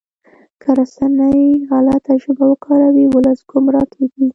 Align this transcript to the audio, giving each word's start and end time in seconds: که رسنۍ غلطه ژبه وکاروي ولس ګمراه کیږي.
که 0.61 0.69
رسنۍ 0.79 1.41
غلطه 1.69 2.13
ژبه 2.21 2.43
وکاروي 2.51 3.05
ولس 3.09 3.39
ګمراه 3.51 3.87
کیږي. 3.93 4.27